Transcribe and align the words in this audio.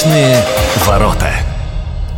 Вечные 0.00 0.42
ворота. 0.86 1.28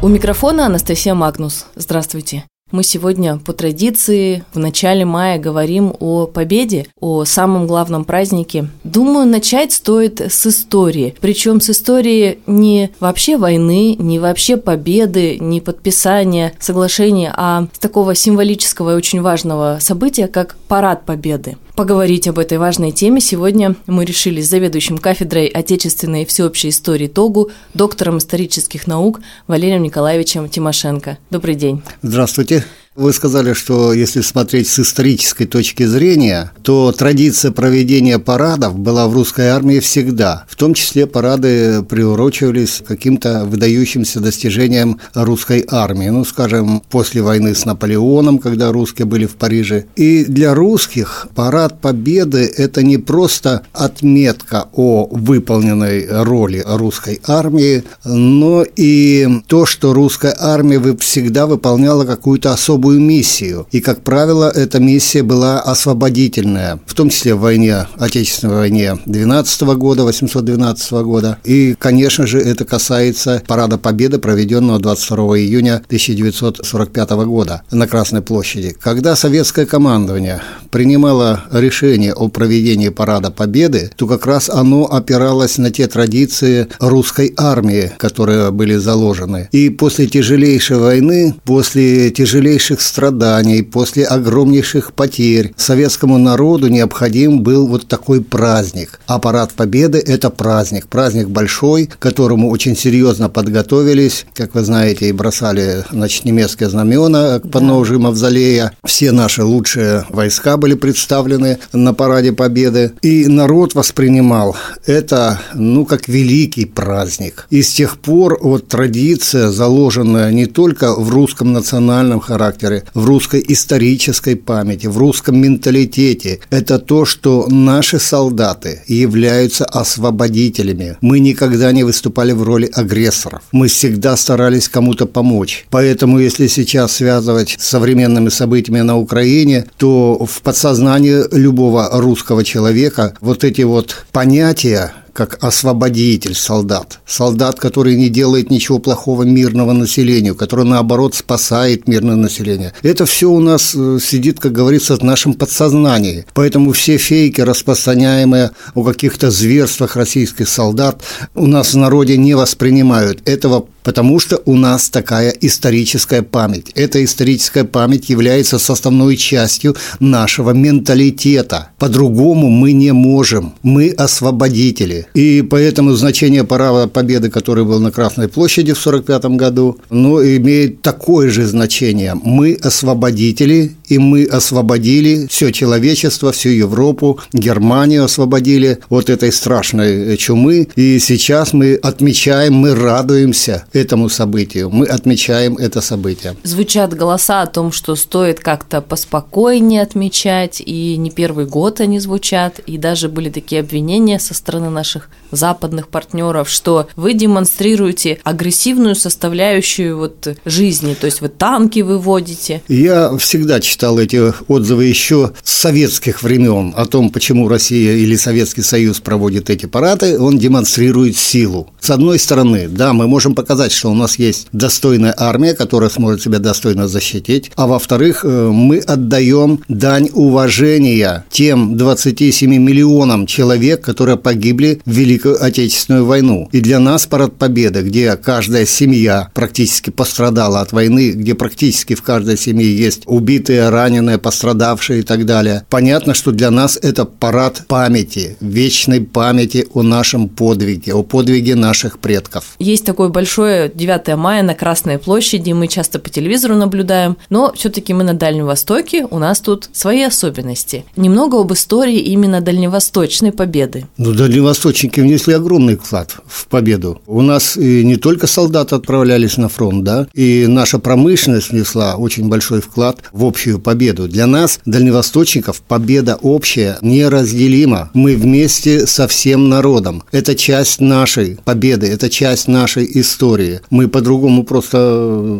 У 0.03 0.09
микрофона 0.09 0.67
Анастасия 0.67 1.15
Магнус. 1.15 1.67
Здравствуйте. 1.75 2.45
Мы 2.71 2.85
сегодня 2.85 3.38
по 3.38 3.53
традиции 3.53 4.45
в 4.54 4.58
начале 4.61 5.04
мая 5.04 5.37
говорим 5.37 5.92
о 5.99 6.26
победе, 6.26 6.87
о 7.01 7.24
самом 7.24 7.67
главном 7.67 8.04
празднике. 8.04 8.69
Думаю, 8.85 9.26
начать 9.26 9.72
стоит 9.72 10.21
с 10.21 10.47
истории. 10.47 11.17
Причем 11.21 11.60
с 11.60 11.71
истории 11.71 12.38
не 12.47 12.92
вообще 13.01 13.37
войны, 13.37 13.96
не 13.96 14.21
вообще 14.21 14.56
победы, 14.58 15.38
не 15.40 15.60
подписания 15.60 16.52
соглашения, 16.60 17.34
а 17.37 17.66
с 17.73 17.80
такого 17.80 18.14
символического 18.14 18.92
и 18.92 18.96
очень 18.96 19.23
важного 19.23 19.78
события, 19.80 20.28
как 20.28 20.55
Парад 20.69 21.05
Победы. 21.05 21.56
Поговорить 21.75 22.29
об 22.29 22.39
этой 22.39 22.59
важной 22.59 22.93
теме 22.93 23.21
сегодня 23.21 23.77
мы 23.87 24.05
решили 24.05 24.43
с 24.43 24.49
заведующим 24.51 24.99
кафедрой 24.99 25.47
отечественной 25.47 26.23
и 26.23 26.27
всеобщей 26.27 26.69
истории 26.69 27.09
ТОГУ, 27.09 27.51
доктором 27.73 28.19
исторических 28.19 28.87
наук 28.87 29.21
Валерием 29.47 29.83
Николаевичем 29.83 30.51
Тимошенко. 30.51 31.16
Добрый 31.30 31.55
день. 31.55 31.83
Здравствуйте. 32.03 32.65
Вы 32.95 33.14
сказали, 33.14 33.55
что 33.55 33.95
если 33.95 34.20
смотреть 34.20 34.69
с 34.69 34.78
исторической 34.78 35.46
точки 35.46 35.87
зрения, 35.87 36.52
то 36.62 36.92
традиция 36.92 37.51
проведения 37.51 38.18
парадов 38.18 38.78
была 38.78 39.09
в 39.09 39.15
русской 39.15 39.48
армии 39.48 39.80
всегда. 39.80 40.45
В 40.46 40.56
том 40.56 40.74
числе 40.74 41.06
парады 41.06 41.82
приурочивались 41.84 42.82
каким-то 42.87 43.46
выдающимся 43.46 44.20
достижениям 44.20 45.01
русской 45.15 45.65
армии. 45.70 46.10
Ну, 46.10 46.27
скажем, 46.27 46.82
после 46.91 47.23
войны 47.23 47.55
с 47.55 47.65
Наполеоном, 47.65 48.38
когда 48.38 48.70
русские 48.70 49.06
были 49.06 49.24
в 49.24 49.37
Париже. 49.37 49.87
И 49.96 50.27
для 50.27 50.54
русских 50.54 51.29
парад 51.34 51.80
победы– 51.80 52.40
это 52.59 52.82
не 52.82 52.98
просто 52.98 53.62
отметка 53.73 54.68
о 54.74 55.09
выполненной 55.10 56.06
роли 56.24 56.62
русской 56.66 57.23
армии, 57.27 57.84
но 58.04 58.66
и 58.77 59.40
то, 59.46 59.65
что 59.65 59.95
русская 59.95 60.37
армия 60.38 60.79
всегда 60.99 61.46
выполняла 61.46 62.04
какую-то 62.04 62.52
особую 62.52 62.82
особую 62.83 63.01
миссию. 63.01 63.66
И, 63.71 63.80
как 63.80 64.02
правило, 64.02 64.50
эта 64.50 64.80
миссия 64.80 65.22
была 65.22 65.61
освободительная, 65.61 66.80
в 66.86 66.94
том 66.94 67.11
числе 67.11 67.34
в 67.34 67.41
войне, 67.41 67.86
Отечественной 67.97 68.55
войне 68.55 68.98
12 69.06 69.62
года, 69.77 70.02
812 70.02 70.92
года. 71.05 71.39
И, 71.44 71.77
конечно 71.78 72.27
же, 72.27 72.41
это 72.41 72.64
касается 72.64 73.41
Парада 73.47 73.78
Победы, 73.78 74.19
проведенного 74.19 74.80
22 74.80 75.39
июня 75.39 75.77
1945 75.86 77.11
года 77.11 77.62
на 77.70 77.86
Красной 77.86 78.20
площади. 78.20 78.74
Когда 78.80 79.14
советское 79.14 79.67
командование 79.67 80.41
принимало 80.70 81.44
решение 81.52 82.12
о 82.12 82.28
проведении 82.28 82.89
Парада 82.89 83.30
Победы, 83.30 83.91
то 83.96 84.06
как 84.08 84.27
раз 84.27 84.50
оно 84.50 84.86
опиралось 84.86 85.58
на 85.58 85.70
те 85.70 85.86
традиции 85.86 86.67
русской 86.80 87.33
армии, 87.36 87.92
которые 87.98 88.50
были 88.50 88.74
заложены. 88.77 89.48
И 89.52 89.70
после 89.70 90.06
тяжелейшей 90.06 90.78
войны, 90.78 91.34
после 91.44 92.11
тяжелейшей 92.11 92.71
огромнейших 92.72 92.80
страданий, 92.80 93.62
после 93.62 94.04
огромнейших 94.04 94.92
потерь 94.92 95.52
советскому 95.56 96.18
народу 96.18 96.68
необходим 96.68 97.42
был 97.42 97.66
вот 97.66 97.86
такой 97.86 98.22
праздник. 98.22 99.00
А 99.06 99.18
парад 99.18 99.52
Победы– 99.52 99.98
это 100.06 100.30
праздник, 100.30 100.86
праздник 100.86 101.28
большой, 101.28 101.86
к 101.86 101.98
которому 101.98 102.50
очень 102.50 102.76
серьезно 102.76 103.28
подготовились, 103.28 104.26
как 104.34 104.54
вы 104.54 104.64
знаете, 104.64 105.08
и 105.08 105.12
бросали 105.12 105.84
значит, 105.92 106.24
немецкие 106.24 106.70
знамена 106.70 107.40
к 107.40 107.50
подножию 107.50 107.98
да. 107.98 108.06
Мавзолея. 108.06 108.72
Все 108.84 109.12
наши 109.12 109.42
лучшие 109.42 110.04
войска 110.08 110.56
были 110.56 110.74
представлены 110.74 111.58
на 111.72 111.92
параде 111.94 112.32
Победы, 112.32 112.92
и 113.02 113.26
народ 113.26 113.74
воспринимал 113.74 114.56
это, 114.86 115.40
ну, 115.54 115.84
как 115.84 116.08
великий 116.08 116.64
праздник. 116.64 117.46
И 117.50 117.62
с 117.62 117.72
тех 117.74 117.98
пор 117.98 118.38
вот 118.40 118.68
традиция, 118.68 119.50
заложенная 119.50 120.32
не 120.32 120.46
только 120.46 120.94
в 120.94 121.11
русском 121.11 121.52
национальном 121.52 122.20
характере, 122.20 122.61
характеры, 122.62 122.84
в 122.95 123.05
русской 123.05 123.45
исторической 123.48 124.36
памяти, 124.36 124.86
в 124.86 124.98
русском 124.98 125.39
менталитете. 125.39 126.40
Это 126.50 126.78
то, 126.78 127.05
что 127.05 127.46
наши 127.48 127.98
солдаты 127.98 128.83
являются 128.87 129.65
освободителями. 129.65 130.97
Мы 131.00 131.21
никогда 131.21 131.73
не 131.73 131.84
выступали 131.84 132.33
в 132.33 132.43
роли 132.43 132.71
агрессоров. 132.73 133.43
Мы 133.53 133.69
всегда 133.69 134.17
старались 134.17 134.69
кому-то 134.69 135.06
помочь. 135.06 135.67
Поэтому, 135.71 136.21
если 136.21 136.47
сейчас 136.47 136.93
связывать 136.93 137.56
с 137.59 137.69
современными 137.69 138.28
событиями 138.28 138.83
на 138.83 138.97
Украине, 138.99 139.65
то 139.77 140.25
в 140.25 140.43
подсознании 140.43 141.23
любого 141.33 141.89
русского 141.93 142.44
человека 142.44 143.15
вот 143.21 143.44
эти 143.44 143.62
вот 143.62 144.06
понятия 144.12 144.93
как 145.12 145.43
освободитель 145.43 146.34
солдат. 146.34 147.00
Солдат, 147.06 147.59
который 147.59 147.97
не 147.97 148.09
делает 148.09 148.50
ничего 148.50 148.78
плохого 148.78 149.23
мирного 149.23 149.73
населению, 149.73 150.34
который, 150.34 150.65
наоборот, 150.65 151.15
спасает 151.15 151.89
мирное 151.89 152.17
население. 152.17 152.73
Это 152.83 153.06
все 153.06 153.31
у 153.31 153.41
нас 153.41 153.75
э, 153.75 153.99
сидит, 154.03 154.41
как 154.41 154.53
говорится, 154.53 154.97
в 154.97 155.03
нашем 155.03 155.34
подсознании. 155.34 156.25
Поэтому 156.34 156.73
все 156.73 156.97
фейки, 156.97 157.41
распространяемые 157.41 158.50
о 158.75 158.83
каких-то 158.83 159.31
зверствах 159.31 159.97
российских 159.97 160.49
солдат, 160.49 161.03
у 161.34 161.47
нас 161.47 161.75
в 161.75 161.77
народе 161.77 162.17
не 162.17 162.34
воспринимают. 162.34 163.27
Этого 163.29 163.67
потому 163.83 164.19
что 164.21 164.41
у 164.44 164.56
нас 164.56 164.91
такая 164.91 165.31
историческая 165.41 166.23
память. 166.23 166.71
Эта 166.75 167.05
историческая 167.05 167.65
память 167.65 168.09
является 168.09 168.59
составной 168.59 169.17
частью 169.17 169.77
нашего 170.00 170.50
менталитета. 170.50 171.71
По-другому 171.79 172.49
мы 172.49 172.73
не 172.73 172.93
можем. 172.93 173.55
Мы 173.62 173.91
освободители. 173.91 175.02
И 175.15 175.43
поэтому 175.43 175.93
значение 175.93 176.45
парада 176.45 176.89
победы, 176.89 177.31
который 177.31 177.65
был 177.65 177.81
на 177.81 177.91
Красной 177.91 178.29
площади 178.29 178.73
в 178.73 178.81
1945 178.87 179.37
году, 179.37 179.79
ну, 179.91 180.23
имеет 180.23 180.83
такое 180.83 181.31
же 181.31 181.47
значение. 181.47 182.15
Мы 182.15 182.59
освободители, 182.63 183.73
и 183.93 183.99
мы 183.99 184.25
освободили 184.25 185.27
все 185.27 185.53
человечество, 185.53 186.33
всю 186.33 186.49
Европу, 186.49 187.21
Германию 187.35 188.05
освободили 188.05 188.79
от 188.89 189.11
этой 189.11 189.31
страшной 189.31 190.17
чумы. 190.17 190.69
И 190.77 190.99
сейчас 190.99 191.53
мы 191.53 191.75
отмечаем, 191.75 192.55
мы 192.55 192.75
радуемся 192.75 193.67
этому 193.75 194.09
событию. 194.09 194.71
Мы 194.71 194.87
отмечаем 194.87 195.59
это 195.59 195.83
событие. 195.83 196.35
Звучат 196.43 196.95
голоса 196.95 197.43
о 197.43 197.47
том, 197.47 197.71
что 197.71 197.95
стоит 197.95 198.41
как-то 198.41 198.81
поспокойнее 198.81 199.83
отмечать, 199.83 200.63
и 200.65 200.97
не 200.97 201.11
первый 201.11 201.45
год 201.45 201.81
они 201.81 202.01
звучат, 202.01 202.61
и 202.61 202.79
даже 202.79 203.11
были 203.11 203.29
такие 203.29 203.61
обвинения 203.61 204.19
со 204.19 204.33
стороны 204.33 204.71
наших 204.71 205.11
западных 205.33 205.89
партнеров, 205.89 206.49
что 206.49 206.89
вы 206.97 207.13
демонстрируете 207.13 208.21
агрессивную 208.23 208.95
составляющую 208.95 209.99
вот 209.99 210.29
жизни, 210.47 210.95
то 210.95 211.07
есть 211.07 211.21
вы 211.21 211.29
танки 211.29 211.81
выводите. 211.81 212.63
Я 212.69 213.17
всегда 213.19 213.61
читал 213.82 213.98
эти 213.98 214.32
отзывы 214.47 214.84
еще 214.84 215.32
с 215.43 215.50
советских 215.50 216.22
времен 216.22 216.72
о 216.76 216.87
том, 216.87 217.10
почему 217.10 217.48
Россия 217.48 217.97
или 217.97 218.15
Советский 218.15 218.62
Союз 218.62 219.00
проводит 219.00 219.50
эти 219.50 219.66
парады, 219.66 220.20
он 220.20 220.38
демонстрирует 220.38 221.16
силу. 221.16 221.69
С 221.81 221.91
одной 221.91 222.20
стороны, 222.20 222.69
да, 222.69 222.93
мы 222.93 223.09
можем 223.09 223.34
показать, 223.34 223.72
что 223.72 223.91
у 223.91 223.94
нас 223.94 224.20
есть 224.20 224.47
достойная 224.53 225.12
армия, 225.19 225.54
которая 225.54 225.91
сможет 225.91 226.22
себя 226.22 226.38
достойно 226.38 226.87
защитить, 226.87 227.50
а 227.56 227.66
во-вторых, 227.66 228.25
э, 228.25 228.50
мы 228.53 228.78
отдаем 228.78 229.65
дань 229.66 230.10
уважения 230.12 231.25
тем 231.32 231.76
27 231.76 232.56
миллионам 232.56 233.26
человек, 233.26 233.81
которые 233.81 234.16
погибли 234.16 234.81
в 234.87 234.93
Великую 234.93 235.44
Отечественную 235.44 236.06
войну. 236.06 236.49
И 236.53 236.60
для 236.60 236.78
нас 236.78 237.06
парад 237.06 237.32
Победы, 237.37 237.82
где 237.82 238.14
каждая 238.14 238.64
семья 238.64 239.28
практически 239.34 239.91
пострадала 239.91 240.60
от 240.60 240.70
войны, 240.70 241.10
где 241.10 241.34
практически 241.34 241.97
в 241.97 242.03
каждой 242.03 242.38
семье 242.38 242.72
есть 242.76 243.03
убитые, 243.06 243.72
раненые, 243.72 244.19
пострадавшие 244.19 245.00
и 245.00 245.03
так 245.03 245.27
далее. 245.27 245.65
Понятно, 245.69 246.14
что 246.14 246.31
для 246.31 246.50
нас 246.50 246.79
это 246.81 247.05
парад 247.05 247.64
памяти, 247.67 248.37
вечной 248.41 249.00
памяти 249.00 249.67
о 249.75 249.82
нашем 249.82 250.29
подвиге, 250.29 250.94
о 250.94 251.02
подвиге 251.02 251.55
наших 251.56 251.99
предков. 251.99 252.55
Есть 252.58 252.85
такое 252.85 253.08
большое 253.08 253.70
9 253.75 254.17
мая 254.17 254.43
на 254.43 254.55
Красной 254.55 254.99
площади, 254.99 255.52
мы 255.52 255.67
часто 255.67 255.99
по 255.99 256.08
телевизору 256.11 256.55
наблюдаем, 256.55 257.17
но 257.31 257.52
все-таки 257.55 257.94
мы 257.94 258.05
на 258.05 258.14
Дальнем 258.14 258.47
Востоке, 258.47 259.06
у 259.11 259.19
нас 259.19 259.41
тут 259.41 259.69
свои 259.73 260.02
особенности. 260.02 260.85
Немного 260.97 261.41
об 261.41 261.52
истории 261.52 261.99
именно 261.99 262.41
дальневосточной 262.41 263.32
победы. 263.32 263.87
Ну, 263.97 264.12
дальневосточники 264.12 265.00
внесли 265.00 265.35
огромный 265.35 265.76
вклад 265.76 266.17
в 266.26 266.47
победу. 266.47 267.00
У 267.06 267.23
нас 267.23 267.56
и 267.56 267.85
не 267.85 267.97
только 267.97 268.26
солдаты 268.26 268.75
отправлялись 268.75 269.37
на 269.38 269.49
фронт, 269.49 269.85
да, 269.85 270.06
и 270.12 270.47
наша 270.47 270.79
промышленность 270.79 271.50
внесла 271.50 271.97
очень 271.97 272.29
большой 272.29 272.61
вклад 272.61 272.99
в 273.12 273.25
общую 273.25 273.51
общую 273.52 273.58
победу. 273.60 274.08
Для 274.08 274.26
нас, 274.26 274.60
дальневосточников, 274.66 275.60
победа 275.60 276.19
общая 276.22 276.78
неразделима. 276.82 277.90
Мы 277.94 278.16
вместе 278.16 278.87
со 278.87 279.06
всем 279.06 279.49
народом. 279.49 280.02
Это 280.12 280.34
часть 280.34 280.81
нашей 280.81 281.38
победы, 281.44 281.87
это 281.87 282.08
часть 282.08 282.49
нашей 282.49 282.88
истории. 283.00 283.60
Мы 283.70 283.88
по-другому 283.88 284.44
просто 284.44 284.78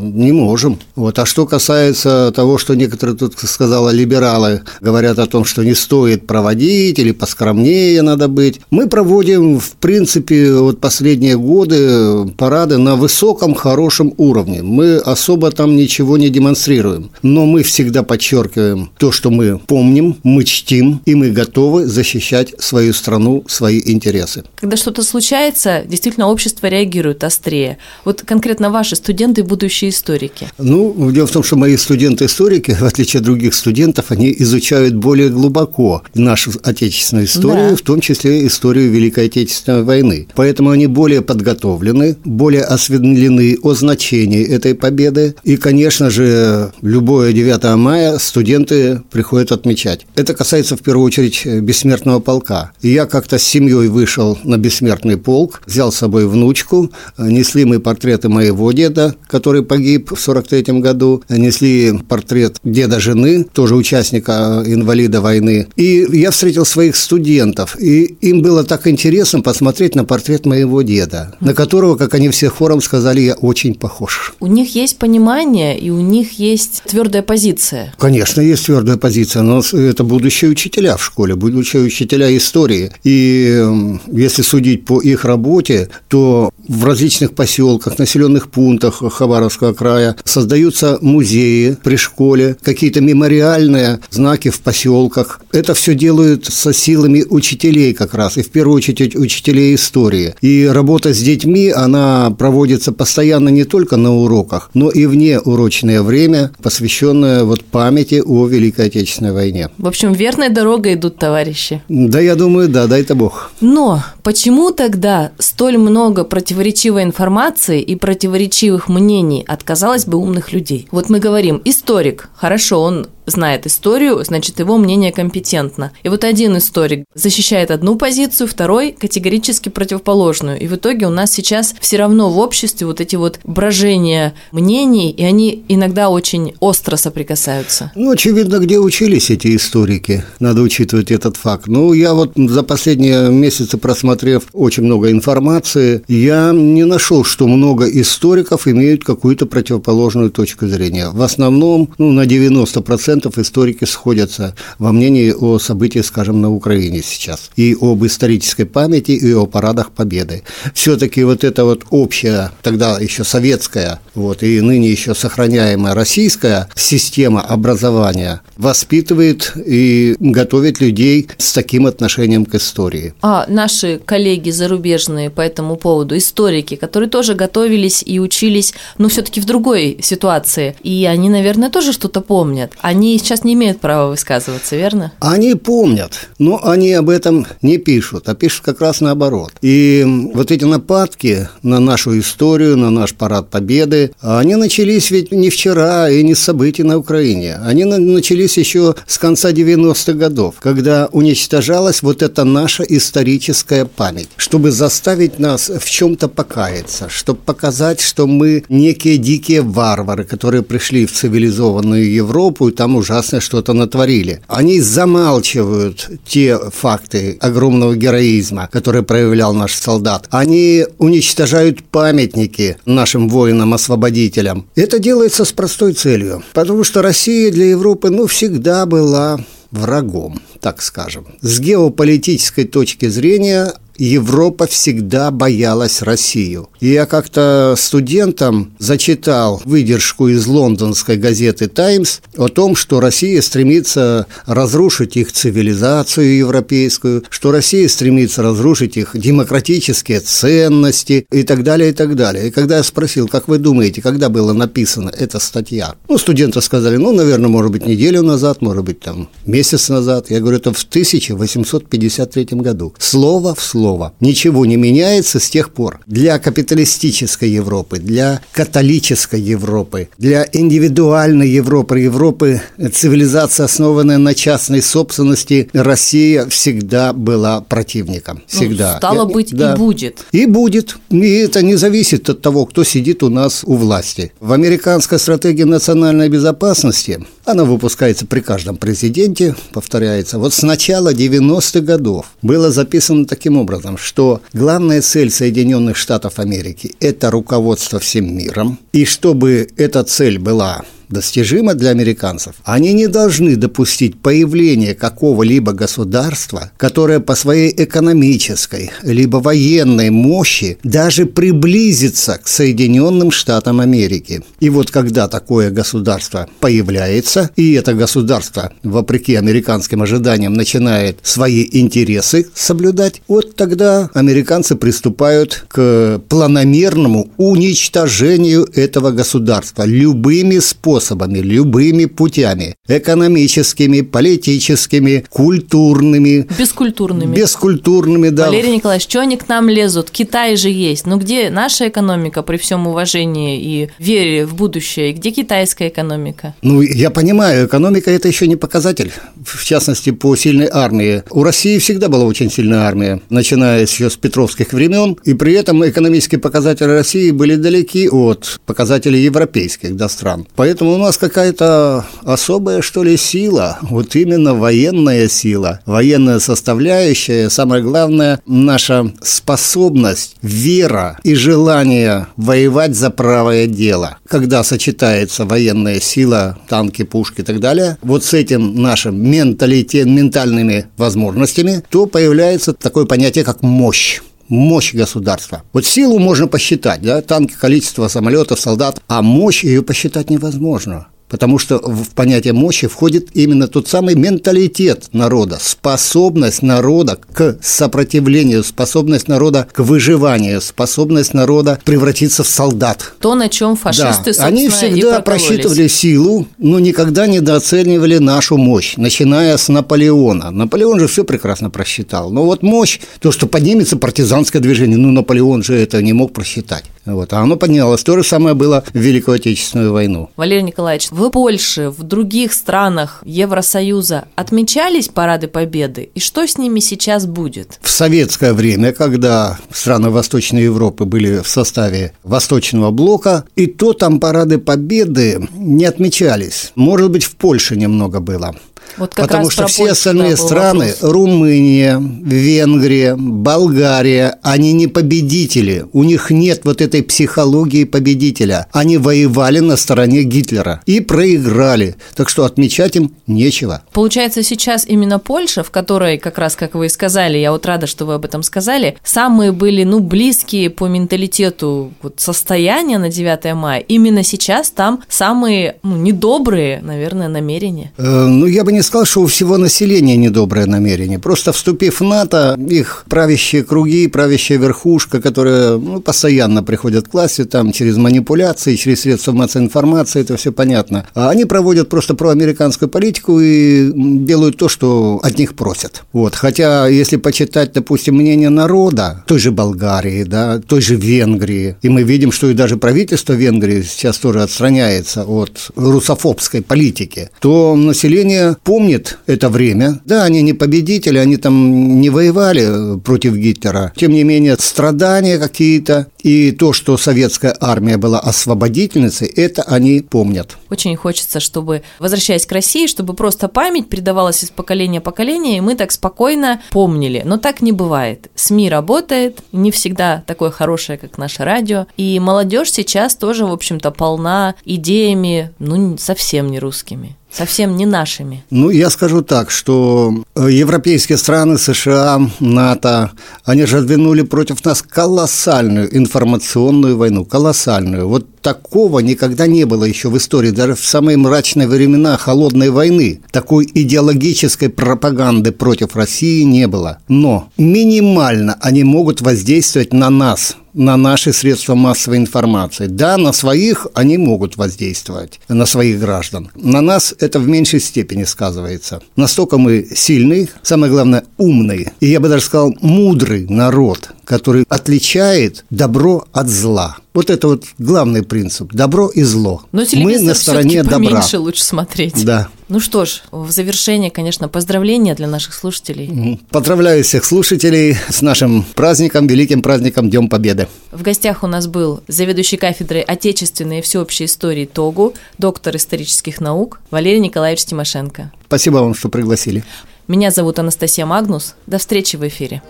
не 0.03 0.33
можем. 0.33 0.79
Вот. 0.97 1.19
А 1.19 1.27
что 1.27 1.47
касается 1.47 2.33
того, 2.35 2.59
что 2.59 2.75
некоторые 2.75 3.17
тут 3.17 3.35
сказала 3.39 3.91
либералы, 3.91 4.63
говорят 4.81 5.19
о 5.19 5.27
том, 5.27 5.45
что 5.45 5.63
не 5.65 5.75
стоит 5.75 6.27
проводить 6.27 6.99
или 6.99 7.13
поскромнее 7.13 8.03
надо 8.03 8.29
быть. 8.29 8.61
Мы 8.71 8.89
проводим, 8.89 9.59
в 9.59 9.71
принципе, 9.81 10.53
вот 10.53 10.81
последние 10.81 11.37
годы 11.37 12.27
парады 12.37 12.79
на 12.79 12.97
высоком, 12.97 13.55
хорошем 13.55 14.13
уровне. 14.19 14.63
Мы 14.63 14.97
особо 14.97 15.51
там 15.51 15.77
ничего 15.77 16.19
не 16.19 16.29
демонстрируем. 16.29 17.11
Но 17.23 17.47
мы 17.47 17.63
всегда 17.63 18.02
подчеркиваем 18.03 18.91
то, 18.99 19.13
что 19.13 19.31
мы 19.31 19.59
помним, 19.59 20.17
мы 20.23 20.45
чтим, 20.45 21.01
и 21.05 21.15
мы 21.15 21.31
готовы 21.31 21.87
защищать 21.87 22.55
свою 22.59 22.93
страну, 22.93 23.45
свои 23.49 23.81
интересы. 23.85 24.45
Когда 24.57 24.77
что-то 24.77 25.03
случается, 25.03 25.83
действительно 25.87 26.29
общество 26.29 26.67
реагирует 26.67 27.25
острее. 27.25 27.79
Вот 28.05 28.23
конкретно 28.23 28.71
ваши 28.71 28.97
студенты, 28.97 29.45
будущие 29.45 29.91
историки. 29.91 30.49
Ну, 30.59 31.11
дело 31.11 31.27
в 31.27 31.31
том, 31.31 31.43
что 31.43 31.57
мои 31.57 31.77
студенты-историки, 31.77 32.71
в 32.81 32.85
отличие 32.85 33.19
от 33.19 33.25
других 33.25 33.55
студентов, 33.55 34.11
они 34.11 34.35
изучают 34.39 34.95
более 34.95 35.29
глубоко 35.29 36.03
нашу 36.15 36.53
отечественную 36.63 37.27
историю, 37.27 37.71
да. 37.71 37.77
в 37.77 37.83
том 37.83 38.01
числе 38.01 38.47
историю 38.47 38.91
Великой 38.91 39.27
Отечественной 39.27 39.83
войны. 39.83 40.29
Поэтому 40.35 40.71
они 40.71 40.87
более 40.87 41.23
подготовлены, 41.23 42.17
более 42.25 42.63
осведомлены 42.63 43.59
о 43.63 43.75
значении 43.75 44.45
этой 44.45 44.75
победы. 44.75 45.35
И, 45.45 45.57
конечно 45.57 46.11
же, 46.11 46.73
любое 46.83 47.33
9 47.33 47.77
мая 47.77 47.92
студенты 48.19 49.03
приходят 49.11 49.53
отмечать. 49.53 50.07
Это 50.15 50.35
касается, 50.35 50.77
в 50.77 50.81
первую 50.81 51.07
очередь, 51.07 51.45
бессмертного 51.45 52.21
полка. 52.21 52.73
И 52.81 52.91
я 52.91 53.07
как-то 53.07 53.39
с 53.39 53.43
семьей 53.43 53.89
вышел 53.89 54.39
на 54.45 54.59
бессмертный 54.59 55.17
полк, 55.17 55.63
взял 55.67 55.93
с 55.93 55.97
собой 55.97 56.27
внучку, 56.27 56.91
несли 57.19 57.65
мы 57.65 57.81
портреты 57.81 58.29
моего 58.29 58.73
деда, 58.73 59.15
который 59.29 59.63
погиб 59.63 60.13
в 60.13 60.21
43 60.21 60.81
году, 60.81 61.23
несли 61.29 61.99
портрет 62.09 62.59
деда 62.65 63.01
жены, 63.01 63.45
тоже 63.45 63.75
участника 63.75 64.63
инвалида 64.67 65.21
войны. 65.21 65.69
И 65.77 66.07
я 66.13 66.31
встретил 66.31 66.65
своих 66.65 66.97
студентов, 66.97 67.77
и 67.81 68.05
им 68.21 68.43
было 68.43 68.65
так 68.65 68.87
интересно 68.87 69.41
посмотреть 69.41 69.95
на 69.95 70.05
портрет 70.05 70.47
моего 70.47 70.83
деда, 70.83 71.35
на 71.41 71.55
которого, 71.55 71.97
как 71.97 72.15
они 72.15 72.29
все 72.29 72.49
хором 72.49 72.81
сказали, 72.81 73.21
я 73.21 73.35
очень 73.35 73.75
похож. 73.75 74.35
У 74.41 74.47
них 74.47 74.75
есть 74.75 74.99
понимание, 74.99 75.79
и 75.79 75.91
у 75.91 76.01
них 76.01 76.39
есть 76.39 76.83
твердая 76.87 77.23
позиция. 77.23 77.82
Конечно, 77.99 78.41
есть 78.41 78.67
твердая 78.67 78.97
позиция, 78.97 79.43
но 79.43 79.61
это 79.61 80.05
будущие 80.05 80.51
учителя 80.51 80.97
в 80.97 81.05
школе, 81.05 81.35
будущие 81.35 81.83
учителя 81.83 82.35
истории. 82.37 82.93
И 83.05 83.63
если 84.11 84.43
судить 84.43 84.85
по 84.85 85.01
их 85.01 85.25
работе, 85.25 85.89
то 86.09 86.51
в 86.69 86.85
различных 86.85 87.33
поселках, 87.35 87.99
населенных 87.99 88.51
пунктах 88.51 89.03
Хабаровского 89.13 89.73
края 89.73 90.17
создаются 90.25 90.99
музеи 91.01 91.77
при 91.83 91.97
школе, 91.97 92.57
какие-то 92.63 93.01
мемориальные 93.01 94.01
знаки 94.11 94.51
в 94.51 94.61
поселках. 94.61 95.41
Это 95.53 95.75
все 95.75 95.95
делают 95.95 96.47
со 96.47 96.73
силами 96.73 97.25
учителей 97.29 97.95
как 97.95 98.15
раз, 98.15 98.37
и 98.37 98.43
в 98.43 98.51
первую 98.51 98.77
очередь 98.77 99.17
учителей 99.17 99.75
истории. 99.75 100.35
И 100.41 100.67
работа 100.67 101.13
с 101.13 101.19
детьми, 101.19 101.71
она 101.71 102.35
проводится 102.39 102.93
постоянно 102.93 103.49
не 103.49 103.65
только 103.65 103.97
на 103.97 104.15
уроках, 104.15 104.71
но 104.75 104.91
и 104.91 105.07
вне 105.07 105.41
урочное 105.41 106.03
время, 106.03 106.53
посвященное 106.63 107.45
вот 107.45 107.65
памяти 107.73 108.23
о 108.25 108.47
Великой 108.47 108.87
Отечественной 108.87 109.33
войне. 109.33 109.71
В 109.79 109.89
общем, 109.89 110.13
верной 110.13 110.51
дорогой 110.51 110.95
идут 110.95 111.17
товарищи. 111.17 111.83
Да, 111.89 112.21
я 112.21 112.37
думаю, 112.37 112.69
да, 112.69 112.87
дай-то 112.87 113.17
Бог. 113.17 113.51
Но 113.61 114.05
почему 114.23 114.71
тогда 114.71 115.33
столь 115.39 115.79
много 115.79 116.25
противоречивой 116.25 117.03
информации 117.03 117.81
и 117.81 117.97
противоречивых 117.97 118.89
мнений 118.89 119.45
от, 119.49 119.65
казалось 119.65 120.05
бы, 120.05 120.19
умных 120.19 120.53
людей? 120.53 120.87
Вот 120.93 121.09
мы 121.09 121.19
говорим, 121.19 121.61
историк, 121.65 122.29
хорошо, 122.37 122.83
он 122.83 123.09
знает 123.27 123.67
историю, 123.67 124.23
значит, 124.25 124.59
его 124.59 124.79
мнение 124.79 125.13
компетентно. 125.13 125.93
И 126.03 126.09
вот 126.09 126.25
один 126.25 126.57
историк 126.57 127.05
защищает 127.15 127.71
одну 127.71 127.97
позицию, 127.97 128.49
второй 128.49 128.93
категорически 128.93 129.69
противоположную. 129.69 130.59
И 130.61 130.67
в 130.67 130.75
итоге 130.75 131.07
у 131.07 131.11
нас 131.11 131.31
сейчас 131.33 131.75
все 131.81 131.97
равно 131.99 132.31
в 132.31 132.39
обществе 132.39 132.87
вот 132.87 133.01
эти 133.01 133.17
вот 133.17 133.39
брожения 133.45 134.35
мнений, 134.51 135.11
и 135.11 135.25
они 135.25 135.65
иногда 135.69 136.09
очень 136.09 136.55
остро 136.61 136.97
соприкасаются. 136.97 137.93
Ну, 137.95 138.11
очевидно, 138.11 138.59
где 138.59 138.79
учились 138.79 139.31
эти 139.31 139.55
историки. 139.57 140.25
Надо 140.41 140.63
учитывать 140.63 141.11
этот 141.11 141.37
факт. 141.37 141.67
Ну, 141.67 141.93
я 141.93 142.15
вот 142.15 142.33
за 142.37 142.63
последние 142.63 143.31
месяцы, 143.31 143.77
просмотрев 143.77 144.45
очень 144.53 144.85
много 144.85 145.11
информации, 145.11 146.03
я 146.09 146.53
не 146.53 146.85
нашел, 146.85 147.25
что 147.25 147.47
много 147.47 147.87
историков 147.87 148.67
имеют 148.67 149.05
какую-то 149.05 149.47
противоположную 149.47 150.31
точку 150.31 150.67
зрения. 150.67 151.11
В 151.11 151.23
основном, 151.23 151.89
ну, 151.99 152.13
на 152.13 152.27
90% 152.27 153.12
процентов 153.13 153.39
историки 153.39 153.85
сходятся 153.85 154.55
во 154.79 154.91
мнении 154.91 155.33
о 155.33 155.59
событиях, 155.59 156.07
скажем, 156.07 156.41
на 156.41 156.51
Украине 156.51 157.03
сейчас, 157.03 157.51
и 157.57 157.77
об 157.79 158.05
исторической 158.07 158.65
памяти, 158.65 159.13
и 159.13 159.35
о 159.35 159.45
парадах 159.45 159.91
Победы. 159.93 160.43
Все-таки 160.73 161.23
вот 161.25 161.45
эта 161.45 161.65
вот 161.65 161.85
общая, 161.91 162.51
тогда 162.63 162.99
еще 162.99 163.25
советская, 163.25 164.01
вот, 164.15 164.43
и 164.43 164.61
ныне 164.63 164.91
еще 164.91 165.15
сохраняемая 165.15 165.95
российская 165.95 166.69
система 166.75 167.43
образования 167.43 168.41
воспитывает 168.57 169.53
и 169.57 170.17
готовит 170.19 170.81
людей 170.81 171.29
с 171.37 171.53
таким 171.53 171.87
отношением 171.87 172.47
к 172.47 172.55
истории. 172.55 173.13
А 173.21 173.45
наши 173.49 174.01
коллеги 174.03 174.51
зарубежные 174.51 175.29
по 175.29 175.43
этому 175.43 175.77
поводу, 175.77 176.17
историки, 176.17 176.77
которые 176.77 177.11
тоже 177.11 177.35
готовились 177.35 178.03
и 178.07 178.19
учились, 178.21 178.73
но 178.97 179.09
все-таки 179.09 179.41
в 179.41 179.45
другой 179.45 179.99
ситуации, 180.01 180.77
и 180.83 181.05
они, 181.05 181.29
наверное, 181.29 181.69
тоже 181.69 181.93
что-то 181.93 182.23
помнят. 182.23 182.73
Они 182.81 183.02
они 183.03 183.19
сейчас 183.19 183.43
не 183.43 183.55
имеют 183.55 183.81
права 183.81 184.11
высказываться, 184.11 184.77
верно? 184.77 185.13
Они 185.19 185.55
помнят, 185.55 186.29
но 186.39 186.61
они 186.63 186.93
об 186.93 187.11
этом 187.11 187.47
не 187.61 187.79
пишут, 187.79 188.29
а 188.29 188.35
пишут 188.37 188.65
как 188.65 188.81
раз 188.81 189.01
наоборот. 189.01 189.53
И 189.61 190.05
вот 190.35 190.53
эти 190.53 190.65
нападки 190.65 191.49
на 191.63 191.81
нашу 191.81 192.19
историю, 192.21 192.77
на 192.77 192.91
наш 192.91 193.13
парад 193.15 193.51
Победы, 193.51 194.13
они 194.21 194.55
начались 194.55 195.11
ведь 195.11 195.33
не 195.33 195.51
вчера 195.51 196.09
и 196.09 196.23
не 196.23 196.37
с 196.37 196.39
событий 196.39 196.85
на 196.85 196.97
Украине. 196.97 197.57
Они 197.65 197.85
начались 197.85 198.57
еще 198.57 198.95
с 199.07 199.19
конца 199.19 199.51
90-х 199.51 200.13
годов, 200.13 200.55
когда 200.61 201.09
уничтожалась 201.11 202.03
вот 202.03 202.23
эта 202.23 202.45
наша 202.45 202.85
историческая 202.85 203.85
память, 203.85 204.29
чтобы 204.37 204.71
заставить 204.71 205.41
нас 205.41 205.71
в 205.71 205.91
чем-то 205.91 206.29
покаяться, 206.29 207.09
чтобы 207.09 207.41
показать, 207.45 208.01
что 208.01 208.29
мы 208.29 208.65
некие 208.69 209.19
дикие 209.19 209.63
варвары, 209.63 210.23
которые 210.23 210.63
пришли 210.63 211.05
в 211.05 211.13
цивилизованную 211.13 212.09
Европу 212.09 212.69
и 212.69 212.73
там 212.73 212.92
там 212.93 212.97
ужасное 212.97 213.41
что-то 213.41 213.73
натворили. 213.73 214.41
Они 214.49 214.81
замалчивают 214.81 216.11
те 216.27 216.59
факты 216.59 217.39
огромного 217.41 217.97
героизма, 217.97 218.69
который 218.71 219.03
проявлял 219.03 219.55
наш 219.55 219.75
солдат. 219.75 220.27
Они 220.31 220.85
уничтожают 220.99 221.83
памятники 221.83 222.77
нашим 222.85 223.29
воинам-освободителям. 223.29 224.67
Это 224.75 224.99
делается 224.99 225.45
с 225.45 225.53
простой 225.53 225.95
целью, 225.95 226.43
потому 226.53 226.85
что 226.85 227.03
Россия 227.03 227.51
для 227.51 227.71
Европы, 227.71 228.11
ну, 228.11 228.27
всегда 228.27 228.85
была 228.85 229.41
врагом, 229.71 230.41
так 230.61 230.83
скажем. 230.83 231.27
С 231.41 231.59
геополитической 231.59 232.65
точки 232.65 233.09
зрения 233.09 233.73
Европа 233.99 234.67
всегда 234.67 235.31
боялась 235.31 236.03
Россию. 236.03 236.69
И 236.81 236.89
я 236.89 237.07
как-то 237.07 237.75
студентам 237.79 238.73
зачитал 238.79 239.61
выдержку 239.65 240.29
из 240.29 240.47
лондонской 240.47 241.17
газеты 241.17 241.69
«Таймс» 241.69 242.21
о 242.37 242.49
том, 242.49 242.75
что 242.75 243.01
Россия 243.01 243.41
стремится 243.43 244.27
разрушить 244.47 245.17
их 245.17 245.33
цивилизацию 245.33 246.37
европейскую, 246.37 247.25
что 247.29 247.53
Россия 247.53 247.89
стремится 247.89 248.43
разрушить 248.43 248.97
их 248.97 249.11
демократические 249.15 250.21
ценности 250.21 251.27
и 251.31 251.43
так 251.43 251.63
далее, 251.63 251.91
и 251.91 251.93
так 251.93 252.17
далее. 252.17 252.49
И 252.49 252.51
когда 252.51 252.79
я 252.79 252.83
спросил, 252.83 253.29
как 253.29 253.49
вы 253.49 253.59
думаете, 253.59 254.03
когда 254.03 254.29
была 254.29 254.53
написана 254.53 255.11
эта 255.11 255.39
статья, 255.39 255.95
ну, 256.09 256.19
студенты 256.19 256.61
сказали, 256.61 256.97
ну, 256.97 257.13
наверное, 257.13 257.49
может 257.49 257.71
быть, 257.71 257.87
неделю 257.87 258.23
назад, 258.23 258.63
может 258.63 258.85
быть, 258.85 259.01
там, 259.01 259.29
месяц 259.47 259.89
назад. 259.89 260.31
Я 260.31 260.41
говорю, 260.41 260.57
это 260.57 260.73
в 260.73 260.83
1853 260.83 262.45
году. 262.53 262.95
Слово 262.99 263.55
в 263.55 263.63
слово 263.63 263.92
слова. 263.93 264.13
Ничего 264.21 264.65
не 264.67 264.77
меняется 264.77 265.39
с 265.39 265.51
тех 265.51 265.71
пор. 265.71 266.01
Для 266.07 266.39
капиталистической 266.39 267.51
Европы, 267.51 267.99
для 267.99 268.41
католической 268.53 269.41
Европы, 269.41 270.09
для 270.19 270.47
индивидуальной 270.53 271.49
Европы, 271.49 272.01
Европы 272.01 272.63
цивилизации, 272.93 273.65
основанной 273.65 274.19
на 274.19 274.35
частной 274.35 274.81
собственности, 274.81 275.69
Россия 275.75 276.47
всегда 276.47 277.13
была 277.13 277.61
противником. 277.61 278.43
Ну, 278.53 278.59
всегда. 278.59 278.93
Ну, 278.93 278.99
стало 278.99 279.25
быть, 279.27 279.55
да. 279.55 279.75
и 279.75 279.77
будет. 279.77 280.25
И 280.33 280.47
будет. 280.47 280.97
И 281.11 281.31
это 281.45 281.63
не 281.63 281.77
зависит 281.77 282.31
от 282.31 282.41
того, 282.41 282.65
кто 282.67 282.85
сидит 282.85 283.23
у 283.23 283.29
нас 283.29 283.63
у 283.65 283.75
власти. 283.75 284.33
В 284.41 284.53
американской 284.53 285.19
стратегии 285.19 285.65
национальной 285.65 286.29
безопасности 286.29 287.21
она 287.45 287.65
выпускается 287.65 288.27
при 288.27 288.41
каждом 288.41 288.77
президенте, 288.77 289.55
повторяется. 289.73 290.39
Вот 290.39 290.55
с 290.55 290.63
начала 290.63 291.13
90-х 291.13 291.81
годов 291.81 292.27
было 292.41 292.71
записано 292.71 293.27
таким 293.27 293.59
образом, 293.59 293.72
что 293.97 294.43
главная 294.53 295.03
цель 295.03 295.31
Соединенных 295.31 295.97
Штатов 295.97 296.39
Америки– 296.39 296.95
это 297.01 297.31
руководство 297.31 297.99
всем 297.99 298.37
миром, 298.37 298.79
и 298.93 299.05
чтобы 299.05 299.69
эта 299.77 300.05
цель 300.05 300.39
была 300.39 300.83
достижимо 301.13 301.75
для 301.75 301.91
американцев, 301.91 302.55
они 302.65 302.93
не 302.93 303.07
должны 303.07 303.57
допустить 303.57 304.21
появления 304.21 304.95
какого-либо 304.95 305.73
государства, 305.73 306.73
которое 306.77 307.21
по 307.21 307.35
своей 307.35 307.73
экономической 307.77 308.91
либо 309.03 309.37
военной 309.37 310.11
мощи 310.11 310.79
даже 310.83 311.27
приблизится 311.27 312.39
к 312.43 312.49
Соединенным 312.49 313.31
Штатам 313.31 313.81
Америки. 313.81 314.43
И 314.61 314.71
вот 314.71 314.91
когда 314.91 315.29
такое 315.29 315.71
государство 315.71 316.49
появляется, 316.61 317.51
и 317.57 317.75
это 317.75 317.95
государство, 317.95 318.73
вопреки 318.83 319.35
американским 319.35 320.03
ожиданиям, 320.03 320.55
начинает 320.55 321.19
свои 321.23 321.69
интересы 321.71 322.47
соблюдать, 322.55 323.23
вот 323.29 323.55
тогда 323.57 324.11
американцы 324.15 324.75
приступают 324.77 325.65
к 325.69 326.21
планомерному 326.29 327.31
уничтожению 327.37 328.69
этого 328.75 329.11
государства 329.11 329.85
любыми 329.85 330.59
способами 330.59 331.02
способами, 331.03 331.39
любыми 331.39 332.07
путями, 332.07 332.75
экономическими, 332.89 334.01
политическими, 334.01 335.25
культурными. 335.31 336.47
Бескультурными. 336.59 337.35
Бескультурными, 337.35 338.29
да. 338.31 338.47
Валерий 338.47 338.77
Николаевич, 338.77 339.09
что 339.09 339.21
они 339.21 339.37
к 339.37 339.49
нам 339.49 339.69
лезут? 339.69 340.11
Китай 340.11 340.57
же 340.57 340.69
есть. 340.69 341.07
Ну 341.07 341.19
где 341.19 341.51
наша 341.51 341.89
экономика 341.89 342.43
при 342.43 342.57
всем 342.57 342.87
уважении 342.87 343.61
и 343.61 343.89
вере 343.99 344.47
в 344.47 344.55
будущее? 344.55 345.11
И 345.11 345.13
где 345.13 345.31
китайская 345.31 345.89
экономика? 345.89 346.55
Ну, 346.63 346.81
я 346.81 347.11
понимаю, 347.11 347.67
экономика– 347.67 348.11
это 348.13 348.29
еще 348.29 348.47
не 348.47 348.57
показатель. 348.57 349.13
В 349.45 349.65
частности, 349.65 350.11
по 350.11 350.37
сильной 350.37 350.69
армии. 350.73 351.23
У 351.31 351.43
России 351.43 351.79
всегда 351.79 352.09
была 352.09 352.25
очень 352.25 352.51
сильная 352.51 352.81
армия, 352.81 353.21
начиная 353.31 353.83
еще 353.83 354.09
с 354.09 354.17
петровских 354.17 354.73
времен, 354.73 355.17
и 355.25 355.35
при 355.35 355.53
этом 355.55 355.87
экономические 355.87 356.39
показатели 356.39 356.89
России 356.89 357.31
были 357.31 357.57
далеки 357.57 358.09
от 358.09 358.61
показателей 358.67 359.21
европейских 359.25 359.97
да, 359.97 360.09
стран. 360.09 360.47
Поэтому 360.57 360.82
у 360.89 360.99
нас 360.99 361.19
какая-то 361.19 362.05
особая, 362.23 362.83
что 362.83 363.03
ли, 363.03 363.17
сила, 363.17 363.79
вот 363.83 364.15
именно 364.17 364.55
военная 364.55 365.29
сила, 365.29 365.81
военная 365.87 366.39
составляющая, 366.39 367.51
самое 367.51 367.83
главное, 367.83 368.41
наша 368.47 369.13
способность, 369.23 370.37
вера 370.43 371.19
и 371.23 371.35
желание 371.35 372.27
воевать 372.37 372.95
за 372.95 373.11
правое 373.11 373.67
дело. 373.67 374.19
Когда 374.29 374.65
сочетается 374.65 375.45
военная 375.45 376.01
сила, 376.01 376.59
танки, 376.69 377.03
пушки 377.03 377.41
и 377.41 377.45
так 377.45 377.61
далее, 377.61 377.99
вот 378.03 378.25
с 378.25 378.35
этим 378.35 378.81
нашим 378.81 379.23
менталитет, 379.23 380.07
ментальными 380.07 380.87
возможностями, 380.97 381.83
то 381.91 382.07
появляется 382.07 382.73
такое 382.73 383.05
понятие, 383.05 383.45
как 383.45 383.63
мощь 383.63 384.21
мощь 384.49 384.95
государства. 384.95 385.63
Вот 385.73 385.87
силу 385.87 386.19
можно 386.19 386.47
посчитать, 386.47 387.03
да, 387.03 387.23
танки, 387.23 387.55
количество 387.55 388.09
самолетов, 388.09 388.61
солдат, 388.61 389.01
а 389.09 389.23
мощь 389.23 389.65
ее 389.65 389.83
посчитать 389.83 390.31
невозможно 390.31 391.07
потому 391.33 391.59
что 391.59 391.79
в 391.79 392.11
понятие 392.11 392.53
мощи 392.53 392.87
входит 392.87 393.31
именно 393.33 393.67
тот 393.67 393.89
самый 393.89 394.15
менталитет 394.15 395.07
народа, 395.13 395.59
способность 395.63 396.61
народа 396.61 397.19
к 397.33 397.57
сопротивлению, 397.63 398.63
способность 398.63 399.29
народа 399.29 399.67
к 399.73 399.79
выживанию, 399.79 400.61
способность 400.61 401.33
народа 401.33 401.79
превратиться 401.85 402.45
в 402.45 402.49
солдат. 402.49 403.15
То, 403.19 403.35
на 403.35 403.49
чем 403.49 403.77
фашисты, 403.77 404.35
да. 404.37 404.45
Они 404.45 404.69
всегда 404.69 405.21
просчитывали 405.21 405.89
силу, 405.89 406.47
но 406.59 406.79
никогда 406.79 407.27
недооценивали 407.27 408.19
нашу 408.19 408.59
мощь, 408.59 408.99
начиная 408.99 409.57
с 409.57 409.71
Наполеона. 409.71 410.51
Наполеон 410.51 411.01
же 411.01 411.07
все 411.07 411.25
прекрасно 411.25 411.71
просчитал. 411.71 412.31
Но 412.31 412.45
вот 412.45 412.63
мощь, 412.63 413.01
то, 413.21 413.33
что 413.33 413.47
поднимется 413.47 413.97
партизанское 413.97 414.61
движение, 414.61 414.99
ну, 414.99 415.11
Наполеон 415.11 415.63
же 415.63 415.75
это 415.77 416.03
не 416.03 416.13
мог 416.13 416.35
просчитать. 416.35 416.85
Вот, 417.05 417.33
а 417.33 417.41
оно 417.41 417.57
поднялось. 417.57 418.03
То 418.03 418.17
же 418.17 418.25
самое 418.25 418.55
было 418.55 418.85
в 418.93 418.99
Великую 418.99 419.37
Отечественную 419.37 419.93
войну. 419.93 420.31
Валерий 420.37 420.63
Николаевич, 420.63 421.09
в 421.11 421.31
Польше, 421.31 421.91
в 421.91 422.03
других 422.03 422.53
странах 422.53 423.23
Евросоюза 423.25 424.27
отмечались 424.37 425.09
парады 425.09 425.49
Победы? 425.49 426.11
И 426.15 426.21
что 426.21 426.47
с 426.47 426.59
ними 426.59 426.81
сейчас 426.81 427.27
будет? 427.27 427.79
В 427.83 427.91
советское 427.91 428.53
время, 428.53 428.93
когда 428.93 429.59
страны 429.73 430.11
Восточной 430.11 430.65
Европы 430.65 431.05
были 431.05 431.41
в 431.41 431.49
составе 431.49 432.13
Восточного 432.23 432.91
блока, 432.91 433.45
и 433.57 433.67
то 433.67 433.93
там 433.93 434.21
парады 434.21 434.59
Победы 434.59 435.49
не 435.55 435.85
отмечались. 435.85 436.73
Может 436.75 437.11
быть, 437.11 437.25
в 437.25 437.37
Польше 437.37 437.77
немного 437.77 438.21
было. 438.21 438.55
Вот 438.97 439.15
Потому 439.15 439.51
что 439.51 439.67
все 439.67 439.91
остальные 439.93 440.37
страны, 440.37 440.93
вопрос. 440.93 441.13
Румыния, 441.13 441.99
Венгрия, 442.01 443.17
Болгария, 443.17 444.39
они 444.43 444.73
не 444.73 444.87
победители. 444.87 445.87
У 445.93 446.05
них 446.05 446.31
нет 446.31 446.63
вот 446.65 446.81
этой 446.81 447.03
психологии 447.03 447.85
победителя. 447.85 448.67
Они 448.73 448.99
воевали 448.99 449.61
на 449.61 449.77
стороне 449.77 450.23
Гитлера 450.23 450.83
и 450.87 451.01
проиграли. 451.01 451.97
Так 452.15 452.29
что 452.29 452.45
отмечать 452.45 452.97
им 452.97 453.13
нечего. 453.27 453.83
Получается, 453.93 454.43
сейчас 454.43 454.87
именно 454.87 455.19
Польша, 455.19 455.63
в 455.63 455.71
которой, 455.71 456.19
как 456.19 456.39
раз 456.39 456.57
как 456.57 456.75
вы 456.75 456.87
и 456.87 456.89
сказали, 456.89 457.39
я 457.39 457.53
вот 457.53 457.67
рада, 457.67 457.87
что 457.87 458.05
вы 458.07 458.15
об 458.15 458.25
этом 458.25 458.43
сказали, 458.43 458.97
самые 459.03 459.53
были, 459.53 459.85
ну, 459.85 460.01
близкие 460.01 460.71
по 460.71 460.87
менталитету 460.87 461.93
вот, 462.03 462.15
состояния 462.19 462.99
на 462.99 463.09
9 463.09 463.55
мая, 463.55 463.81
именно 463.81 464.23
сейчас 464.23 464.71
там 464.71 465.03
самые, 465.09 465.77
ну, 465.83 465.97
недобрые, 465.97 466.81
наверное, 466.83 467.29
намерения. 467.29 467.93
Э, 467.97 468.27
ну, 468.27 468.47
я 468.47 468.65
бы 468.65 468.73
не 468.73 468.82
сказал, 468.83 469.07
что 469.07 469.23
у 469.23 469.27
всего 469.27 469.59
населения 469.59 470.17
недоброе 470.17 470.67
намерение. 470.67 471.19
Просто 471.19 471.53
вступив 471.53 472.01
в 472.01 472.05
НАТО, 472.05 472.59
их 472.69 473.05
правящие 473.09 473.65
круги, 473.65 474.09
правящая 474.09 474.59
верхушка, 474.59 475.21
которая 475.21 475.77
ну, 475.77 476.01
постоянно 476.01 476.63
приходят 476.63 477.09
к 477.09 477.15
власти, 477.15 477.45
там 477.45 477.73
через 477.73 477.97
манипуляции, 477.97 478.77
через 478.77 479.03
средства 479.03 479.33
массовой 479.33 479.67
информации, 479.67 480.21
это 480.21 480.37
все 480.37 480.53
понятно. 480.53 481.07
А 481.15 481.31
они 481.31 481.45
проводят 481.45 481.89
просто 481.89 482.15
проамериканскую 482.15 482.89
политику 482.89 483.41
и 483.41 483.91
делают 483.95 484.57
то, 484.57 484.69
что 484.69 485.21
от 485.23 485.39
них 485.39 485.55
просят. 485.55 486.03
Вот. 486.13 486.35
Хотя, 486.35 486.87
если 486.89 487.17
почитать, 487.17 487.73
допустим, 487.73 488.17
мнение 488.17 488.51
народа, 488.51 489.25
той 489.27 489.39
же 489.39 489.51
Болгарии, 489.51 490.25
да, 490.25 490.61
той 490.61 490.81
же 490.81 490.97
Венгрии, 490.97 491.77
и 491.83 491.89
мы 491.89 492.03
видим, 492.03 492.33
что 492.33 492.49
и 492.49 492.55
даже 492.55 492.77
правительство 492.77 493.33
Венгрии 493.33 493.83
сейчас 493.83 494.19
тоже 494.19 494.43
отстраняется 494.43 495.25
от 495.25 495.71
русофобской 495.77 496.63
политики, 496.63 497.31
то 497.41 497.77
население 497.77 498.57
помнит 498.73 499.19
это 499.27 499.51
время. 499.51 500.01
Да, 500.07 500.25
они 500.25 500.41
не 500.41 500.55
победители, 500.55 501.19
они 501.19 501.37
там 501.37 502.01
не 502.01 502.09
воевали 502.09 502.99
против 503.01 503.35
Гитлера. 503.35 503.93
Тем 503.95 504.13
не 504.13 504.25
менее, 504.25 504.57
страдания 504.59 505.37
какие-то 505.37 506.07
и 506.23 506.53
то, 506.53 506.73
что 506.73 506.97
советская 506.97 507.55
армия 507.61 507.99
была 507.99 508.19
освободительницей, 508.21 509.29
это 509.29 509.61
они 509.65 510.01
помнят. 510.01 510.57
Очень 510.71 510.97
хочется, 510.97 511.39
чтобы, 511.39 511.83
возвращаясь 511.99 512.47
к 512.47 512.53
России, 512.53 512.87
чтобы 512.87 513.13
просто 513.13 513.49
память 513.49 513.91
передавалась 513.91 514.43
из 514.43 514.49
поколения 514.49 515.01
в 515.01 515.05
поколение, 515.05 515.59
и 515.59 515.61
мы 515.61 515.75
так 515.75 515.93
спокойно 515.93 516.63
помнили. 516.71 517.21
Но 517.27 517.37
так 517.37 517.61
не 517.61 517.73
бывает. 517.73 518.31
СМИ 518.37 518.71
работает, 518.71 519.41
не 519.53 519.71
всегда 519.71 520.25
такое 520.27 520.51
хорошее, 520.51 520.97
как 520.97 521.19
наше 521.19 521.45
радио. 521.45 521.87
И 521.99 522.19
молодежь 522.21 522.73
сейчас 522.73 523.17
тоже, 523.17 523.45
в 523.45 523.53
общем-то, 523.53 523.91
полна 523.91 524.55
идеями, 524.65 525.51
ну, 525.59 525.99
совсем 525.99 526.51
не 526.51 526.59
русскими 526.59 527.19
совсем 527.33 527.77
не 527.77 527.87
нашими? 527.87 528.45
Ну, 528.51 528.71
я 528.71 528.91
скажу 528.91 529.23
так, 529.23 529.51
что 529.51 530.15
э, 530.35 530.49
европейские 530.51 531.19
страны, 531.19 531.59
США, 531.59 532.21
НАТО, 532.41 533.13
они 533.45 533.67
же 533.67 533.83
двинули 533.83 534.23
против 534.23 534.65
нас 534.65 534.83
колоссальную 534.83 535.97
информационную 535.97 536.97
войну, 536.97 537.25
колоссальную. 537.25 538.09
Вот 538.09 538.27
такого 538.41 538.99
никогда 538.99 539.47
не 539.47 539.65
было 539.65 539.85
еще 539.85 540.09
в 540.09 540.17
истории, 540.17 540.51
даже 540.51 540.75
в 540.75 540.85
самые 540.85 541.17
мрачные 541.17 541.69
времена 541.69 542.17
холодной 542.17 542.71
войны. 542.71 543.21
Такой 543.31 543.71
идеологической 543.73 544.69
пропаганды 544.69 545.53
против 545.53 545.97
России 545.97 546.43
не 546.43 546.67
было. 546.67 546.99
Но 547.09 547.49
минимально 547.57 548.57
они 548.61 548.85
могут 548.85 549.21
воздействовать 549.21 549.93
на 549.93 550.11
нас, 550.11 550.57
на 550.75 550.97
наши 550.97 551.33
средства 551.33 551.75
массовой 551.75 552.19
информации. 552.19 552.87
Да, 552.87 553.17
на 553.17 553.33
своих 553.33 553.87
они 553.95 554.19
могут 554.19 554.57
воздействовать, 554.57 555.41
на 555.49 555.67
своих 555.67 555.99
граждан. 556.01 556.51
На 556.55 556.81
нас 556.81 557.15
это 557.19 557.39
в 557.39 557.49
меньшей 557.49 557.81
степени 557.81 558.25
сказывается. 558.25 559.03
Настолько 559.17 559.59
мы 559.59 559.87
сильный, 559.95 560.49
самое 560.63 560.93
главное, 560.93 561.25
умный, 561.37 561.89
и 562.01 562.07
я 562.07 562.21
бы 562.21 562.29
даже 562.29 562.45
сказал, 562.45 562.75
мудрый 562.81 563.47
народ, 563.49 564.11
который 564.25 564.65
отличает 564.69 565.65
добро 565.71 566.27
от 566.33 566.49
зла. 566.49 566.97
Вот 567.15 567.29
это 567.29 567.49
вот 567.49 567.65
главный 567.79 568.23
принцип– 568.23 568.73
добро 568.73 569.09
и 569.09 569.23
зло. 569.23 569.63
Но 569.73 569.85
Мы 569.93 570.19
на 570.19 570.35
стороне 570.35 570.83
добра. 570.83 571.11
поменьше 571.11 571.39
лучше 571.39 571.63
смотреть. 571.63 572.25
Да. 572.25 572.49
Ну 572.73 572.81
что 572.81 573.05
ж, 573.05 573.21
в 573.31 573.51
завершение, 573.51 574.11
конечно, 574.11 574.49
поздравления 574.49 575.15
для 575.15 575.27
наших 575.27 575.53
слушателей. 575.53 576.41
Поздравляю 576.49 577.05
всех 577.05 577.27
слушателей 577.27 577.99
с 578.09 578.23
нашим 578.23 578.63
праздником, 578.63 579.27
великим 579.27 579.61
праздником 579.61 580.09
Днем 580.09 580.31
Победы. 580.31 580.69
В 580.91 581.03
гостях 581.03 581.43
у 581.43 581.47
нас 581.47 581.67
был 581.67 582.03
заведующий 582.09 582.57
кафедрой 582.57 583.03
отечественной 583.03 583.81
и 583.81 583.83
всеобщей 583.83 584.25
истории 584.25 584.65
ТОГУ, 584.65 585.13
доктор 585.37 585.77
исторических 585.77 586.41
наук 586.41 586.81
Валерий 586.91 587.21
Николаевич 587.21 587.67
Тимошенко. 587.67 588.33
Спасибо 588.47 588.77
вам, 588.77 588.95
что 588.95 589.11
пригласили. 589.11 589.65
Меня 590.09 590.31
зовут 590.31 590.59
Анастасия 590.59 591.05
Магнус. 591.05 591.57
До 591.67 591.77
встречи 591.77 592.17
в 592.17 592.27
эфире. 592.27 592.63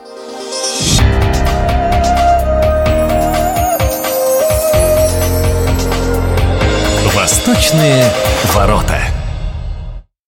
Восточные 7.15 8.13
ворота. 8.53 9.22